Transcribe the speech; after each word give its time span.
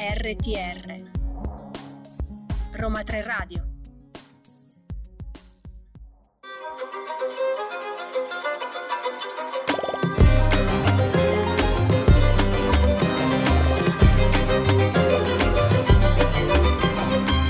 RTR 0.00 1.10
Roma 2.74 3.02
3 3.02 3.22
Radio 3.24 3.66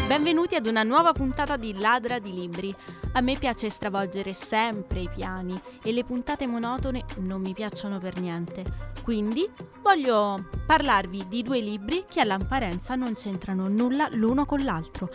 Benvenuti 0.07 0.55
ad 0.55 0.67
una 0.67 0.83
nuova 0.85 1.13
puntata 1.13 1.59
di 1.59 1.79
Ladra 1.79 2.19
di 2.19 2.33
Libri. 2.33 2.75
A 3.13 3.21
me 3.21 3.37
piace 3.37 3.69
stravolgere 3.69 4.33
sempre 4.33 5.01
i 5.01 5.11
piani 5.15 5.61
e 5.83 5.93
le 5.93 6.03
puntate 6.03 6.47
monotone 6.47 7.05
non 7.19 7.43
mi 7.43 7.53
piacciono 7.53 7.99
per 7.99 8.19
niente. 8.19 8.65
Quindi 9.03 9.47
voglio 9.83 10.58
parlarvi 10.69 11.29
di 11.29 11.43
due 11.43 11.61
libri 11.61 12.05
che 12.07 12.21
all'apparenza 12.21 12.95
non 12.95 13.15
c'entrano 13.15 13.69
nulla 13.69 14.07
l'uno 14.13 14.45
con 14.45 14.63
l'altro, 14.63 15.09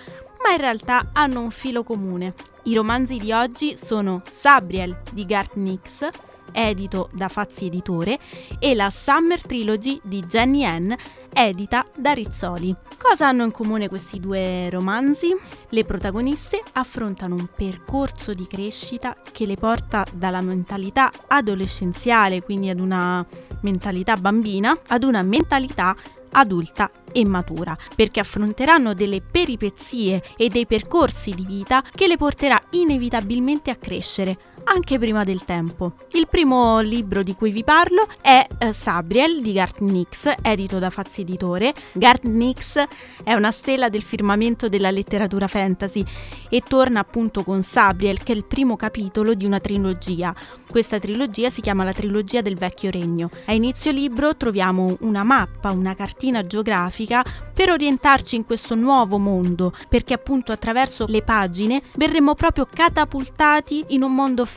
ma 0.44 0.52
in 0.52 0.58
realtà 0.58 1.12
hanno 1.14 1.42
un 1.42 1.52
filo 1.52 1.84
comune. 1.84 2.34
I 2.64 2.74
romanzi 2.74 3.20
di 3.20 3.32
oggi 3.32 3.78
sono 3.78 4.24
Sabriel 4.26 5.04
di 5.12 5.28
Garth 5.28 5.54
Nix, 5.54 6.10
edito 6.54 7.10
da 7.12 7.28
Fazzi 7.28 7.66
Editore, 7.66 8.18
e 8.60 8.74
la 8.74 8.90
Summer 8.90 9.42
Trilogy 9.42 10.00
di 10.02 10.22
Jenny 10.22 10.64
Ann, 10.64 10.94
edita 11.34 11.84
da 11.98 12.12
Rizzoli. 12.14 12.74
Cosa 12.98 13.28
hanno 13.28 13.44
in 13.44 13.52
comune 13.52 13.90
questi 13.90 14.20
due 14.20 14.70
romanzi? 14.70 15.36
Le 15.70 15.84
protagoniste 15.84 16.62
affrontano 16.74 17.36
un 17.36 17.48
percorso 17.54 18.34
di 18.34 18.48
crescita 18.48 19.16
che 19.32 19.46
le 19.46 19.56
porta 19.56 20.06
dalla 20.14 20.42
mentalità 20.42 21.12
adolescenziale, 21.28 22.44
quindi 22.44 22.70
ad 22.70 22.80
una 22.80 23.26
mentalità 23.62 24.16
bambina, 24.16 24.80
ad 24.88 25.04
una 25.04 25.22
mentalità 25.22 25.96
adulta 26.36 26.90
e 27.12 27.26
matura, 27.26 27.78
perché 27.96 28.20
affronteranno 28.20 28.94
delle 28.94 29.22
peripezie 29.22 30.24
e 30.36 30.50
dei 30.50 30.66
percorsi 30.66 31.32
di 31.32 31.46
vita 31.46 31.84
che 31.94 32.08
le 32.08 32.18
porterà 32.18 32.60
inevitabilmente 32.72 33.70
a 33.70 33.76
crescere, 33.76 34.38
anche 34.66 34.98
prima 34.98 35.24
del 35.24 35.46
tempo. 35.46 35.94
Il 36.14 36.28
primo 36.28 36.80
libro 36.80 37.24
di 37.24 37.36
cui 37.36 37.52
vi 37.52 37.64
parlo 37.64 38.08
è 38.22 38.46
eh, 38.58 38.74
Sabriel 38.74 39.42
di 39.42 39.54
Garth 39.54 39.80
Nix, 39.82 40.32
edito 40.42 40.80
da 40.80 40.90
Fazzi 40.90 41.22
Editore. 41.22 41.74
Garth 41.94 42.24
Nix 42.24 42.84
è 43.24 43.34
una 43.34 43.52
stella 43.52 43.90
del 43.90 44.02
firmamento 44.02 44.70
della 44.70 44.92
letteratura 44.92 45.48
fantasy 45.48 46.04
e 46.50 46.62
torna 46.62 47.00
appunto 47.00 47.44
con 47.44 47.62
Sabriel, 47.62 48.24
che 48.24 48.34
è 48.34 48.36
il 48.36 48.46
primo 48.46 48.76
capitolo 48.76 49.34
di 49.34 49.46
una 49.46 49.60
trilogia. 49.60 50.34
Questa 50.70 51.00
trilogia 51.00 51.50
si 51.50 51.62
chiama 51.62 51.84
la 51.84 51.94
trilogia 51.94 52.42
del 52.42 52.56
vecchio 52.56 52.90
regno. 52.90 53.30
A 53.46 53.54
inizio 53.54 53.92
libro 53.92 54.36
troviamo 54.36 54.98
una 55.02 55.24
mappa, 55.24 55.72
una 55.72 55.96
cartina 55.96 56.46
geografica 56.46 57.24
per 57.54 57.70
orientarci 57.70 58.36
in 58.36 58.46
questo 58.46 58.76
nuovo 58.76 59.18
mondo, 59.18 59.74
perché 59.90 60.14
appunto 60.14 60.52
attraverso 60.52 61.06
le 61.08 61.22
pagine 61.22 61.82
verremo 61.96 62.34
proprio 62.36 62.66
catapultati 62.66 63.86
in 63.90 64.04
un 64.04 64.14
mondo 64.14 64.46
fantasy 64.46 64.53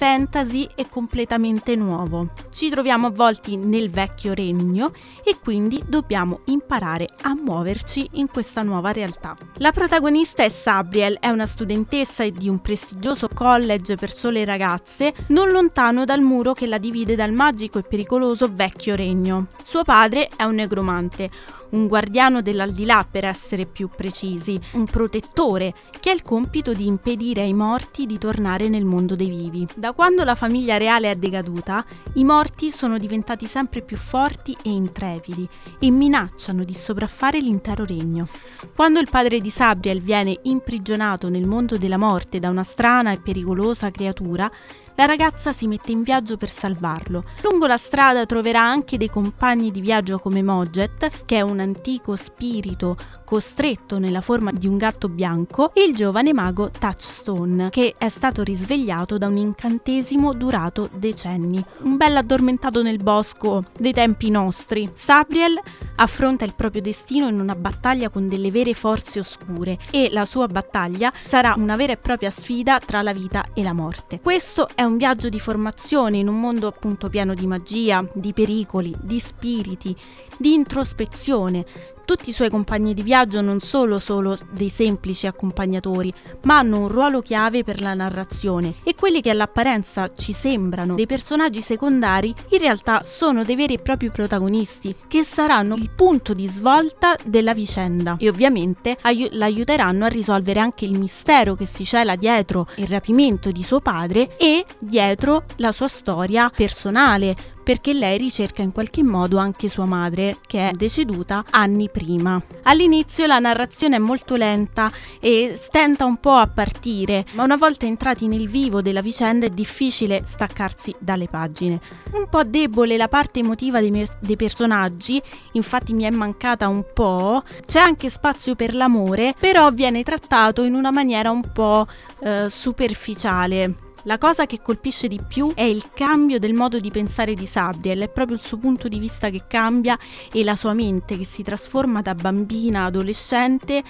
e 0.75 0.89
completamente 0.91 1.75
nuovo. 1.75 2.33
Ci 2.51 2.69
troviamo 2.69 3.07
avvolti 3.07 3.57
nel 3.57 3.89
vecchio 3.89 4.35
regno 4.35 4.93
e 5.25 5.39
quindi 5.43 5.83
dobbiamo 5.87 6.41
imparare 6.47 7.07
a 7.23 7.35
muoverci 7.35 8.11
in 8.13 8.29
questa 8.29 8.63
nuova 8.63 8.93
realtà. 8.93 9.35
La 9.57 9.73
protagonista 9.73 10.43
è 10.43 10.51
Sabriel, 10.51 11.17
è 11.19 11.29
una 11.31 11.47
studentessa 11.47 12.29
di 12.29 12.49
un 12.49 12.61
prestigioso 12.61 13.29
college 13.33 13.95
per 13.95 14.11
sole 14.11 14.45
ragazze, 14.45 15.15
non 15.29 15.51
lontano 15.51 16.05
dal 16.05 16.21
muro 16.21 16.53
che 16.53 16.67
la 16.67 16.79
divide 16.79 17.17
dal 17.17 17.33
magico 17.33 17.79
e 17.79 17.83
pericoloso 17.83 18.51
vecchio 18.53 18.97
regno. 18.97 19.47
Suo 19.65 19.83
padre 19.83 20.29
è 20.37 20.45
un 20.45 20.57
negromante, 20.57 21.31
un 21.71 21.87
guardiano 21.89 22.43
dell'aldilà 22.43 23.07
per 23.11 23.25
essere 23.25 23.67
più 23.67 23.89
precisi, 23.95 24.59
un 24.73 24.85
protettore 24.85 25.75
che 26.01 26.11
ha 26.11 26.13
il 26.13 26.23
compito 26.23 26.73
di 26.73 26.87
impedire 26.87 27.43
ai 27.43 27.55
morti 27.55 28.07
di 28.07 28.19
tornare 28.19 28.69
nel 28.69 28.85
mondo 28.85 29.17
dei 29.17 29.29
vivi. 29.29 29.67
Da 29.75 29.93
quando 29.93 30.25
la 30.25 30.35
famiglia 30.35 30.77
reale 30.77 31.11
è 31.11 31.17
decaduta, 31.17 31.85
i 32.15 32.25
morti 32.25 32.71
sono 32.71 32.99
diventati 32.99 33.47
sempre 33.47 33.83
più 33.83 33.97
forti 33.97 34.57
e 34.63 34.71
intrepidi 34.71 35.49
e 35.79 35.91
minacciano 35.91 36.65
di 36.65 36.75
sopraffare 36.75 37.41
l'intero 37.41 37.85
regno. 37.85 38.29
Quando 38.75 39.01
il 39.01 39.09
padre 39.11 39.41
di 39.41 39.51
Sabriel 39.51 40.01
viene 40.01 40.39
imprigionato 40.43 41.29
nel 41.29 41.47
mondo 41.47 41.77
della 41.79 41.97
morte 41.97 42.39
da 42.39 42.49
una 42.49 42.65
strana 42.65 43.13
e 43.13 43.19
pericolosa 43.19 43.91
creatura, 43.91 44.51
la 44.97 45.05
ragazza 45.05 45.53
si 45.53 45.67
mette 45.67 45.93
in 45.93 46.03
viaggio 46.03 46.37
per 46.37 46.51
salvarlo. 46.51 47.25
Lungo 47.43 47.67
la 47.67 47.77
strada 47.77 48.27
troverà 48.27 48.63
anche 48.63 48.97
dei 48.97 49.09
compagni 49.09 49.71
di 49.71 49.81
viaggio 49.81 50.19
come 50.19 50.43
Mojet, 50.43 51.25
che 51.25 51.37
è 51.37 51.41
un 51.41 51.61
antico 51.61 52.17
spirito 52.17 52.97
costretto 53.25 53.99
nella 53.99 54.21
forma 54.21 54.53
di 54.53 54.67
un 54.67 54.77
gatto 54.77 55.09
bianco, 55.09 55.75
e 55.75 55.85
il 55.85 55.95
giovane 55.95 56.33
mago 56.33 56.71
Touchstone, 56.71 57.71
che 57.71 57.95
è 57.97 58.09
stato 58.09 58.43
risvegliato 58.43 59.19
da 59.19 59.27
un 59.27 59.37
incantesimo 59.37 60.33
durato 60.33 60.89
decenni. 60.93 61.63
Un 61.81 61.97
bel 61.97 62.17
addormentato 62.17 62.83
nel 62.83 63.03
bosco 63.03 63.65
dei 63.79 63.93
tempi 63.93 64.31
nostri. 64.31 64.91
Sabriel 64.95 65.61
affronta 65.97 66.45
il 66.45 66.55
proprio 66.55 66.83
destino 66.83 67.29
in 67.29 67.41
una 67.41 67.55
battaglia 67.55 68.09
con 68.09 68.29
delle 68.29 68.51
vere 68.51 68.75
forze 68.75 69.19
oscure 69.19 69.79
e 69.91 70.09
la 70.11 70.25
sua 70.25 70.47
battaglia 70.47 71.13
sarà 71.17 71.55
una 71.57 71.77
vera 71.77 71.93
e 71.93 71.97
propria 71.97 72.31
sfida 72.31 72.79
tra 72.79 73.03
la 73.03 73.13
vita 73.13 73.47
e 73.55 73.63
la 73.63 73.73
morte. 73.73 74.21
Questo 74.21 74.69
è 74.75 74.83
un 74.87 74.97
viaggio 74.97 75.29
di 75.29 75.39
formazione 75.41 76.19
in 76.19 76.29
un 76.29 76.41
mondo 76.41 76.67
appunto 76.67 77.09
pieno 77.09 77.35
di 77.35 77.47
magia, 77.47 78.09
di 78.15 78.33
pericoli, 78.33 78.95
di 79.01 79.19
spiriti, 79.19 79.97
di 80.39 80.55
introspezione. 80.55 81.65
Tutti 82.07 82.31
i 82.31 82.33
suoi 82.33 82.51
compagni 82.51 82.95
di 82.95 83.03
viaggio 83.03 83.41
non 83.41 83.59
sono 83.59 83.99
solo 83.99 84.37
dei 84.53 84.69
semplici 84.69 85.27
accompagnatori, 85.27 86.15
ma 86.45 86.59
hanno 86.59 86.83
un 86.83 86.89
ruolo 86.89 87.21
chiave 87.21 87.65
per 87.65 87.81
la 87.81 87.95
narrazione. 87.95 88.77
E 88.85 88.95
quelli 88.95 89.21
che 89.21 89.31
all'apparenza 89.31 90.13
ci 90.15 90.33
sembrano 90.33 90.95
dei 90.95 91.07
personaggi 91.07 91.61
secondari 91.61 92.33
in 92.51 92.59
realtà 92.59 93.03
sono 93.05 93.43
dei 93.43 93.57
veri 93.57 93.75
e 93.75 93.79
propri 93.81 94.11
protagonisti 94.11 94.95
che 95.09 95.25
saranno 95.25 95.75
il 95.75 95.91
punto 95.91 96.33
di 96.33 96.47
svolta 96.47 97.17
della 97.25 97.53
vicenda. 97.53 98.15
E 98.21 98.29
ovviamente 98.29 98.97
aiu- 99.01 99.33
l'aiuteranno 99.33 100.05
a 100.05 100.09
risolvere 100.09 100.61
anche 100.61 100.85
il 100.85 100.97
mistero 100.97 101.57
che 101.57 101.67
si 101.67 101.85
cela 101.85 102.15
dietro 102.15 102.69
il 102.77 102.87
rapimento 102.87 103.51
di 103.51 103.65
suo 103.65 103.81
padre 103.81 104.37
e 104.37 104.65
dietro 104.79 105.43
la 105.57 105.73
sua 105.73 105.89
storia 105.89 106.49
personale 106.55 107.55
perché 107.67 107.93
lei 107.93 108.17
ricerca 108.17 108.63
in 108.63 108.71
qualche 108.71 109.03
modo 109.03 109.39
anche 109.39 109.67
sua 109.67 109.87
madre, 109.87 110.37
che 110.47 110.69
è 110.69 110.73
deceduta 110.73 111.45
anni 111.51 111.91
prima. 111.91 112.41
All'inizio 112.63 113.27
la 113.27 113.41
narrazione 113.41 113.97
è 113.97 113.99
molto 113.99 114.37
lenta 114.37 114.89
e 115.19 115.59
stenta 115.61 116.05
un 116.05 116.19
po' 116.19 116.35
a 116.35 116.47
partire, 116.47 117.27
ma 117.33 117.43
una 117.43 117.57
volta 117.57 117.85
entrati 117.85 118.29
nel 118.29 118.49
vivo 118.49 118.83
della 118.83 119.01
vicenda 119.01 119.47
è 119.47 119.51
difficile 119.51 120.23
staccarsi 120.27 120.95
dalle 121.01 121.27
pagine. 121.27 121.81
Un 122.13 122.29
po' 122.31 122.45
debole 122.45 122.97
la 122.97 123.09
parte 123.09 123.41
emotiva 123.41 123.81
dei, 123.81 123.91
me- 123.91 124.07
dei 124.21 124.37
personaggi, 124.37 125.21
infatti 125.55 125.93
mi 125.93 126.05
è 126.05 126.11
mancata 126.11 126.69
un 126.69 126.85
po', 126.95 127.43
c'è 127.67 127.81
anche 127.81 128.11
spazio 128.11 128.55
per 128.55 128.77
l'amore, 128.77 129.35
però 129.37 129.73
viene 129.73 130.05
trattato 130.05 130.63
in 130.63 130.75
una 130.75 130.93
maniera 130.93 131.33
un 131.33 131.43
po' 131.53 131.85
eh, 132.21 132.49
superficiale. 132.49 133.86
La 134.07 134.19
cosa 134.19 134.47
che 134.47 134.63
colpisce 134.63 135.09
di 135.09 135.21
più 135.27 135.53
è 135.53 135.63
il 135.63 135.91
cambio 135.93 136.39
del 136.39 136.55
modo 136.55 136.79
di 136.79 136.93
pensare 136.93 137.35
di 137.35 137.45
Sabriel, 137.45 138.03
è 138.03 138.09
proprio 138.09 138.37
il 138.37 138.43
suo 138.43 138.57
punto 138.57 138.87
di 138.87 139.01
vista 139.01 139.31
che 139.31 139.43
cambia 139.49 139.99
e 140.33 140.45
la 140.45 140.55
sua 140.55 140.75
mente 140.75 141.19
che 141.19 141.25
si 141.25 141.43
trasforma 141.43 142.03
da 142.03 142.15
bambina 142.15 142.85
adolescente 142.85 143.83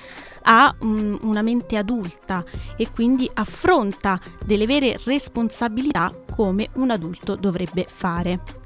a 0.45 0.75
um, 0.81 1.19
una 1.25 1.43
mente 1.43 1.77
adulta 1.77 2.43
e 2.79 2.91
quindi 2.91 3.31
affronta 3.35 4.19
delle 4.43 4.65
vere 4.65 4.99
responsabilità 5.05 6.11
come 6.35 6.71
un 6.77 6.91
adulto 6.91 7.37
dovrebbe 7.37 7.85
fare. 7.87 8.66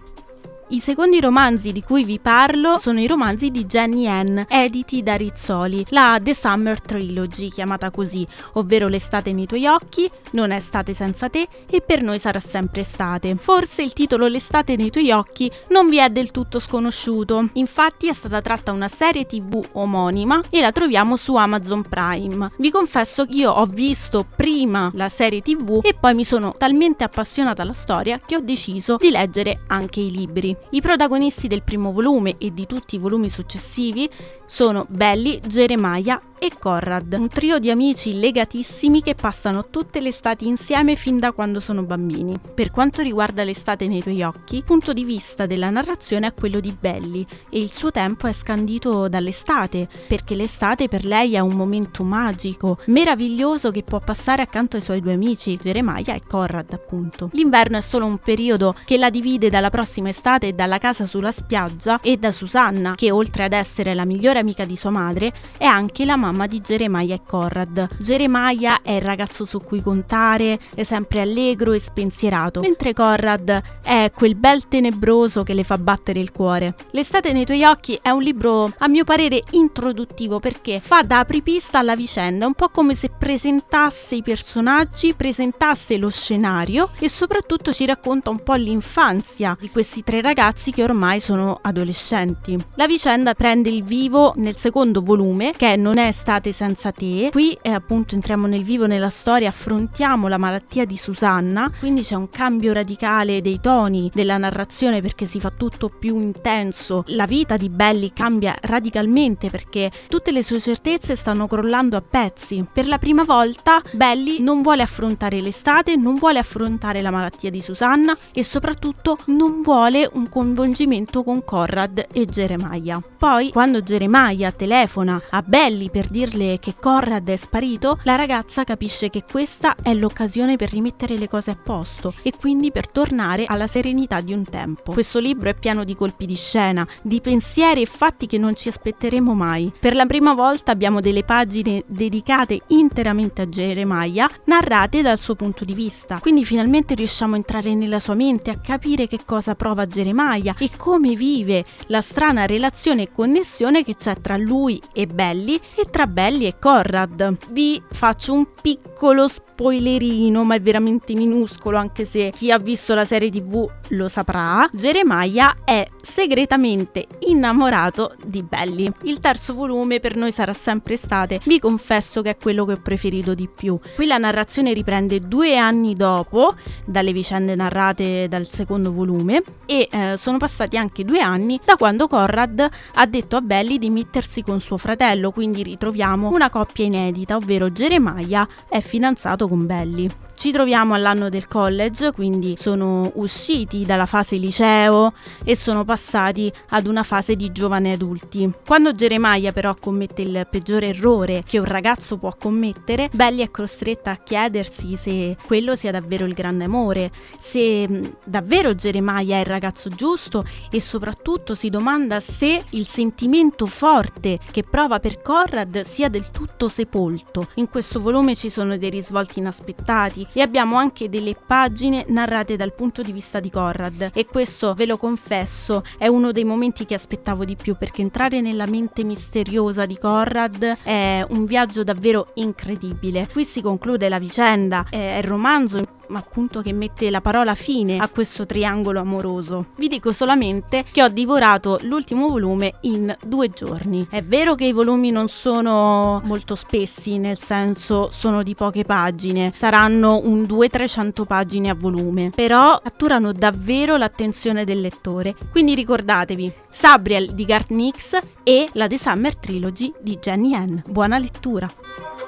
I 0.72 0.78
secondi 0.78 1.21
romanzi 1.21 1.72
di 1.72 1.83
cui 1.83 2.05
vi 2.05 2.21
parlo 2.21 2.78
sono 2.78 3.01
i 3.01 3.09
romanzi 3.09 3.51
di 3.51 3.67
Jenny 3.67 4.07
Ann, 4.07 4.39
editi 4.47 5.03
da 5.03 5.17
Rizzoli, 5.17 5.84
la 5.89 6.21
The 6.22 6.33
Summer 6.33 6.81
Trilogy, 6.81 7.49
chiamata 7.49 7.91
così, 7.91 8.25
ovvero 8.53 8.87
L'estate 8.87 9.33
nei 9.33 9.47
tuoi 9.47 9.67
occhi, 9.67 10.09
Non 10.31 10.53
è 10.53 10.57
estate 10.57 10.95
senza 10.95 11.28
te 11.28 11.49
e 11.69 11.81
Per 11.81 12.03
noi 12.03 12.21
sarà 12.21 12.39
sempre 12.39 12.83
estate. 12.83 13.34
Forse 13.34 13.83
il 13.83 13.93
titolo 13.93 14.28
L'estate 14.28 14.77
nei 14.77 14.91
tuoi 14.91 15.11
occhi 15.11 15.51
non 15.71 15.89
vi 15.89 15.99
è 15.99 16.09
del 16.09 16.31
tutto 16.31 16.61
sconosciuto, 16.61 17.49
infatti 17.55 18.07
è 18.07 18.13
stata 18.13 18.41
tratta 18.41 18.71
una 18.71 18.87
serie 18.87 19.27
tv 19.27 19.61
omonima 19.72 20.41
e 20.51 20.61
la 20.61 20.71
troviamo 20.71 21.17
su 21.17 21.34
Amazon 21.34 21.83
Prime. 21.83 22.53
Vi 22.59 22.71
confesso 22.71 23.27
che 23.27 23.39
io 23.39 23.51
ho 23.51 23.67
visto 23.67 24.25
prima 24.37 24.89
la 24.95 25.09
serie 25.09 25.41
tv 25.41 25.81
e 25.83 25.97
poi 25.99 26.15
mi 26.15 26.25
sono 26.25 26.55
talmente 26.57 27.03
appassionata 27.03 27.63
alla 27.63 27.72
storia 27.72 28.21
che 28.25 28.37
ho 28.37 28.41
deciso 28.41 28.99
di 28.99 29.11
leggere 29.11 29.63
anche 29.67 29.99
i 29.99 30.13
libri. 30.13 30.59
I 30.72 30.80
protagonisti 30.80 31.48
del 31.48 31.62
primo 31.62 31.92
volume 31.92 32.36
e 32.39 32.53
di 32.53 32.66
tutti 32.66 32.95
i 32.95 32.98
volumi 32.98 33.28
successivi 33.28 34.09
sono 34.47 34.86
Belly, 34.89 35.41
Jeremiah 35.41 36.21
e 36.41 36.51
Conrad, 36.59 37.12
un 37.12 37.28
trio 37.28 37.59
di 37.59 37.71
amici 37.71 38.18
legatissimi 38.18 39.03
che 39.03 39.15
passano 39.15 39.68
tutte 39.68 40.01
le 40.01 40.09
estati 40.09 40.47
insieme 40.47 40.97
fin 40.97 41.18
da 41.18 41.33
quando 41.33 41.60
sono 41.60 41.84
bambini. 41.84 42.34
Per 42.54 42.71
quanto 42.71 43.03
riguarda 43.03 43.45
l'estate 43.45 43.86
nei 43.86 44.01
tuoi 44.01 44.22
occhi, 44.22 44.57
il 44.57 44.65
punto 44.65 44.95
di 44.95 45.04
vista 45.04 45.45
della 45.45 45.68
narrazione 45.68 46.28
è 46.28 46.34
quello 46.34 46.59
di 46.59 46.74
Belly 46.78 47.27
e 47.51 47.60
il 47.60 47.71
suo 47.71 47.91
tempo 47.91 48.27
è 48.27 48.33
scandito 48.33 49.09
dall'estate, 49.09 49.86
perché 50.09 50.34
l'estate 50.34 50.89
per 50.89 51.04
lei 51.04 51.34
è 51.34 51.41
un 51.41 51.54
momento 51.54 52.04
magico, 52.04 52.78
meraviglioso 52.86 53.71
che 53.71 53.83
può 53.83 54.01
passare 54.01 54.41
accanto 54.41 54.77
ai 54.77 54.83
suoi 54.83 55.01
due 55.01 55.12
amici, 55.12 55.59
Jeremiah 55.59 56.15
e 56.15 56.22
Conrad 56.27 56.72
appunto. 56.72 57.28
L'inverno 57.33 57.77
è 57.77 57.83
solo 57.83 58.07
un 58.07 58.16
periodo 58.16 58.74
che 58.86 58.97
la 58.97 59.10
divide 59.10 59.51
dalla 59.51 59.71
prossima 59.71 60.09
estate 60.09 60.49
dalla 60.52 60.78
casa 60.78 61.06
sulla 61.06 61.32
spiaggia 61.32 62.00
e 62.00 62.16
da 62.16 62.30
Susanna, 62.30 62.94
che 62.94 63.10
oltre 63.10 63.44
ad 63.44 63.52
essere 63.52 63.94
la 63.94 64.04
migliore 64.04 64.38
amica 64.38 64.64
di 64.64 64.76
sua 64.76 64.91
madre, 64.91 65.32
è 65.56 65.64
anche 65.64 66.04
la 66.04 66.16
mamma 66.16 66.47
di 66.47 66.60
Jeremiah 66.60 67.14
e 67.14 67.22
Conrad. 67.26 67.88
Jeremiah 67.98 68.82
è 68.82 68.92
il 68.92 69.00
ragazzo 69.00 69.44
su 69.44 69.60
cui 69.62 69.82
contare, 69.82 70.58
è 70.74 70.82
sempre 70.82 71.20
allegro 71.20 71.72
e 71.72 71.78
spensierato, 71.78 72.60
mentre 72.60 72.92
Conrad 72.92 73.62
è 73.82 74.10
quel 74.14 74.34
bel 74.34 74.68
tenebroso 74.68 75.42
che 75.42 75.54
le 75.54 75.62
fa 75.64 75.78
battere 75.78 76.20
il 76.20 76.32
cuore. 76.32 76.74
L'estate 76.91 77.32
nei 77.32 77.44
tuoi 77.44 77.64
occhi 77.64 77.98
è 78.02 78.10
un 78.10 78.22
libro 78.22 78.72
a 78.78 78.88
mio 78.88 79.04
parere 79.04 79.42
introduttivo 79.52 80.41
perché 80.41 80.80
fa 80.80 81.02
da 81.02 81.20
apripista 81.20 81.78
alla 81.78 81.97
vicenda, 81.97 82.47
un 82.47 82.54
po' 82.54 82.70
come 82.70 82.94
se 82.94 83.10
presentasse 83.10 84.16
i 84.16 84.22
personaggi, 84.22 85.14
presentasse 85.14 85.97
lo 85.97 86.10
scenario 86.10 86.91
e 86.98 87.08
soprattutto 87.08 87.72
ci 87.72 87.86
racconta 87.86 88.30
un 88.30 88.42
po' 88.42 88.54
l'infanzia 88.54 89.56
di 89.58 89.70
questi 89.70 90.02
tre 90.02 90.20
ragazzi 90.20 90.40
che 90.72 90.83
ormai 90.83 91.21
sono 91.21 91.59
adolescenti. 91.60 92.59
La 92.77 92.87
vicenda 92.87 93.34
prende 93.34 93.69
il 93.69 93.84
vivo 93.84 94.33
nel 94.37 94.57
secondo 94.57 95.03
volume 95.03 95.53
che 95.54 95.77
Non 95.77 95.98
è 95.98 96.07
estate 96.07 96.53
senza 96.53 96.92
te. 96.92 97.28
Qui 97.31 97.59
eh, 97.60 97.71
appunto 97.71 98.15
entriamo 98.15 98.47
nel 98.47 98.63
vivo 98.63 98.87
nella 98.87 99.10
storia, 99.10 99.51
affrontiamo 99.51 100.28
la 100.28 100.39
malattia 100.39 100.87
di 100.87 100.97
Susanna, 100.97 101.71
quindi 101.78 102.01
c'è 102.01 102.15
un 102.15 102.31
cambio 102.31 102.72
radicale 102.72 103.42
dei 103.42 103.60
toni 103.60 104.10
della 104.15 104.39
narrazione 104.39 105.03
perché 105.03 105.27
si 105.27 105.41
fa 105.41 105.53
tutto 105.54 105.91
più 105.91 106.19
intenso. 106.19 107.04
La 107.09 107.27
vita 107.27 107.59
di 107.59 107.69
Belly 107.69 108.13
cambia 108.15 108.57
radicalmente 108.63 109.51
perché 109.51 109.93
tutte 110.09 110.33
le 110.33 110.43
sue 110.43 110.59
certezze 110.59 111.16
stanno 111.16 111.47
crollando 111.47 111.98
a 111.98 112.03
pezzi. 112.03 112.65
Per 112.72 112.89
la 112.89 112.97
prima 112.97 113.25
volta 113.25 113.83
Belly 113.93 114.41
non 114.41 114.63
vuole 114.63 114.81
affrontare 114.81 115.43
l'estate, 115.43 115.97
non 115.97 116.15
vuole 116.15 116.39
affrontare 116.39 117.03
la 117.03 117.10
malattia 117.10 117.51
di 117.51 117.60
Susanna 117.60 118.16
e 118.33 118.43
soprattutto 118.43 119.19
non 119.27 119.60
vuole 119.60 120.09
un 120.15 120.20
coinvolgimento 120.28 121.22
con 121.22 121.45
Conrad 121.45 122.07
e 122.13 122.27
Jeremiah. 122.27 123.01
Poi, 123.19 123.51
quando 123.51 123.83
Jeremiah 123.83 124.53
telefona 124.53 125.21
a 125.31 125.43
Belly 125.43 125.91
per 125.91 126.09
dirle 126.09 126.59
che 126.59 126.75
Conrad 126.78 127.28
è 127.28 127.37
sparito, 127.37 127.99
la 128.05 128.15
ragazza 128.15 128.65
capisce 128.65 129.11
che 129.11 129.25
questa 129.31 129.75
è 129.83 129.95
l'occasione 129.95 130.57
per 130.57 130.71
rimettere 130.71 131.17
le 131.17 131.28
cose 131.28 131.51
a 131.51 131.57
posto 131.57 132.15
e 132.22 132.33
quindi 132.39 132.71
per 132.71 132.89
tornare 132.89 133.45
alla 133.47 133.67
serenità 133.67 134.21
di 134.21 134.33
un 134.33 134.45
tempo. 134.45 134.93
Questo 134.93 135.19
libro 135.19 135.49
è 135.49 135.55
pieno 135.55 135.84
di 135.84 135.95
colpi 135.95 136.27
di 136.27 136.37
scena, 136.37 136.87
di 137.03 137.21
pensieri 137.21 137.83
e 137.83 137.87
fatti 137.87 138.27
che 138.27 138.39
non 138.39 138.55
ci 138.55 138.69
aspetteremo 138.69 139.34
mai. 139.34 139.72
Per 139.78 139.95
la 139.95 140.07
prima 140.07 140.34
volta 140.34 140.72
abbiamo 140.72 141.01
delle 141.01 141.25
pagine 141.25 141.84
dedicate 141.87 142.61
interamente 142.69 143.43
a 143.43 143.47
Jeremiah, 143.47 144.28
narrate 144.45 145.03
dal 145.03 145.19
suo 145.19 145.34
punto 145.34 145.65
di 145.65 145.75
vista. 145.75 146.19
Quindi 146.21 146.45
finalmente 146.45 146.95
riusciamo 146.95 147.34
a 147.34 147.37
entrare 147.37 147.75
nella 147.75 147.99
sua 147.99 148.15
mente, 148.15 148.51
a 148.51 148.59
capire 148.59 149.07
che 149.07 149.21
cosa 149.25 149.55
prova 149.55 149.87
Jeremiah 150.10 150.54
e 150.59 150.71
come 150.77 151.15
vive 151.15 151.65
la 151.86 152.01
strana 152.01 152.47
relazione 152.47 153.03
e 153.03 153.12
connessione 153.12 153.84
che 153.84 153.97
c'è 153.97 154.21
tra 154.21 154.36
lui 154.36 154.80
e 154.92 155.07
Belly 155.07 155.60
e 155.77 155.86
tra 155.91 156.07
Belly 156.07 156.47
e 156.47 156.59
Conrad. 156.59 157.39
Vi 157.51 157.83
faccio 157.91 158.33
un 158.33 158.47
piccolo 158.60 159.28
spoilerino, 159.28 160.45
ma 160.45 160.54
è 160.54 160.60
veramente 160.60 161.15
minuscolo, 161.15 161.78
anche 161.78 162.04
se 162.04 162.30
chi 162.30 162.51
ha 162.51 162.59
visto 162.59 162.95
la 162.95 163.04
serie 163.04 163.30
TV 163.30 163.68
lo 163.89 164.09
saprà. 164.09 164.68
Jeremiah 164.72 165.57
è 165.65 165.86
segretamente 166.03 167.07
innamorato 167.21 168.15
di 168.24 168.42
Belly. 168.42 168.91
Il 169.03 169.21
terzo 169.21 169.54
volume 169.54 170.01
per 170.01 170.16
noi 170.16 170.33
sarà 170.33 170.53
sempre 170.53 170.95
estate. 170.95 171.41
Vi 171.45 171.59
confesso 171.59 172.22
che 172.22 172.30
è 172.30 172.36
quello 172.36 172.65
che 172.65 172.72
ho 172.72 172.80
preferito 172.83 173.34
di 173.34 173.48
più. 173.48 173.78
Qui 173.95 174.07
la 174.07 174.18
narrazione 174.18 174.72
riprende 174.72 175.21
due 175.21 175.57
anni 175.57 175.95
dopo, 175.95 176.54
dalle 176.84 177.12
vicende 177.12 177.54
narrate 177.54 178.28
dal 178.28 178.48
secondo 178.48 178.92
volume, 178.92 179.42
e 179.66 179.89
eh, 179.91 179.99
sono 180.16 180.38
passati 180.38 180.76
anche 180.76 181.04
due 181.04 181.20
anni 181.20 181.60
da 181.64 181.76
quando 181.76 182.08
Conrad 182.08 182.68
ha 182.94 183.06
detto 183.06 183.36
a 183.36 183.41
Belly 183.41 183.78
di 183.78 183.91
mettersi 183.91 184.42
con 184.42 184.60
suo 184.60 184.76
fratello, 184.76 185.30
quindi 185.30 185.62
ritroviamo 185.62 186.28
una 186.28 186.50
coppia 186.50 186.84
inedita, 186.84 187.36
ovvero 187.36 187.70
Jeremiah 187.70 188.47
è 188.68 188.80
fidanzato 188.80 189.48
con 189.48 189.66
Belly. 189.66 190.29
Ci 190.41 190.53
troviamo 190.53 190.95
all'anno 190.95 191.28
del 191.28 191.47
college, 191.47 192.13
quindi 192.13 192.54
sono 192.57 193.13
usciti 193.16 193.84
dalla 193.84 194.07
fase 194.07 194.37
liceo 194.37 195.13
e 195.45 195.54
sono 195.54 195.84
passati 195.84 196.51
ad 196.71 196.87
una 196.87 197.03
fase 197.03 197.37
di 197.37 197.53
giovani 197.53 197.92
adulti. 197.92 198.51
Quando 198.65 198.95
Jeremiah 198.95 199.53
però 199.53 199.75
commette 199.78 200.22
il 200.22 200.47
peggiore 200.51 200.89
errore 200.89 201.42
che 201.47 201.59
un 201.59 201.66
ragazzo 201.66 202.16
può 202.16 202.34
commettere, 202.39 203.10
Belly 203.13 203.42
è 203.42 203.51
costretta 203.51 204.13
a 204.13 204.16
chiedersi 204.16 204.97
se 204.97 205.37
quello 205.45 205.77
sia 205.77 205.91
davvero 205.91 206.25
il 206.25 206.33
grande 206.33 206.65
amore, 206.65 207.13
se 207.39 207.86
mm, 207.86 208.04
davvero 208.25 208.75
Jeremiah 208.75 209.36
è 209.36 209.41
il 209.41 209.45
ragazzo 209.45 209.91
giusto 209.91 210.47
e 210.71 210.81
soprattutto 210.81 211.54
si 211.54 211.69
domanda 211.69 212.19
se 212.21 212.65
il 212.71 212.86
sentimento 212.86 213.66
forte 213.66 214.39
che 214.51 214.63
prova 214.63 215.01
per 215.01 215.21
Conrad 215.21 215.83
sia 215.83 216.09
del 216.09 216.31
tutto 216.31 216.71
sepolto. 216.71 217.48
In 217.57 217.69
questo 217.69 218.01
volume 218.01 218.34
ci 218.34 218.48
sono 218.48 218.78
dei 218.78 218.89
risvolti 218.89 219.41
inaspettati 219.41 220.28
e 220.32 220.41
abbiamo 220.41 220.77
anche 220.77 221.09
delle 221.09 221.34
pagine 221.34 222.04
narrate 222.09 222.56
dal 222.56 222.74
punto 222.74 223.03
di 223.03 223.12
vista 223.12 223.41
di 223.41 223.50
Conrad 223.50 224.10
e 224.12 224.27
questo 224.27 224.74
ve 224.74 224.86
lo 224.86 224.97
confesso 224.97 225.82
è 225.98 226.06
uno 226.06 226.32
dei 226.32 226.44
momenti 226.44 226.86
che 226.86 226.94
aspettavo 226.94 227.44
di 227.44 227.56
più 227.56 227.77
perché 227.77 228.03
entrare 228.03 228.41
nella 228.41 228.66
mente 228.66 229.04
misteriosa 229.04 229.86
di 229.86 229.98
Conrad 229.98 230.78
è 230.82 231.24
un 231.28 231.44
viaggio 231.44 231.84
davvero 231.84 232.32
incredibile. 232.34 233.28
Qui 233.30 233.44
si 233.44 233.60
conclude 233.62 234.09
la 234.09 234.18
vicenda, 234.18 234.86
è 234.88 235.18
il 235.18 235.24
romanzo 235.24 235.98
appunto 236.18 236.62
che 236.62 236.72
mette 236.72 237.10
la 237.10 237.21
parola 237.21 237.54
fine 237.54 237.98
a 237.98 238.09
questo 238.09 238.47
triangolo 238.47 239.01
amoroso. 239.01 239.66
Vi 239.77 239.89
dico 239.89 240.12
solamente 240.12 240.84
che 240.91 241.03
ho 241.03 241.09
divorato 241.09 241.78
l'ultimo 241.83 242.28
volume 242.28 242.74
in 242.83 243.15
due 243.24 243.48
giorni. 243.48 244.07
È 244.10 244.22
vero 244.22 244.54
che 244.54 244.65
i 244.65 244.72
volumi 244.72 245.10
non 245.10 245.28
sono 245.28 246.21
molto 246.24 246.54
spessi, 246.54 247.18
nel 247.18 247.39
senso 247.39 248.10
sono 248.10 248.42
di 248.42 248.54
poche 248.54 248.84
pagine, 248.84 249.53
saranno 249.53 250.21
un 250.22 250.42
200-300 250.42 251.24
pagine 251.24 251.71
a 251.71 251.74
volume, 251.74 252.30
però 252.34 252.80
catturano 252.83 253.33
davvero 253.33 253.97
l'attenzione 253.97 254.65
del 254.65 254.80
lettore. 254.80 255.34
Quindi 255.51 255.74
ricordatevi, 255.74 256.52
Sabriel 256.69 257.35
di 257.35 257.45
Garth 257.45 257.71
Nix 257.71 258.19
e 258.43 258.69
la 258.73 258.87
The 258.87 258.99
Summer 258.99 259.37
Trilogy 259.37 259.93
di 260.00 260.19
Jenny 260.19 260.55
Ann. 260.55 260.79
Buona 260.87 261.19
lettura! 261.19 262.20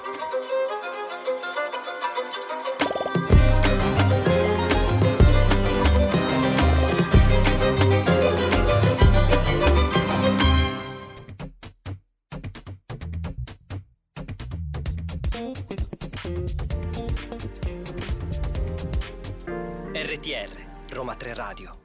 Radio. 21.52 21.81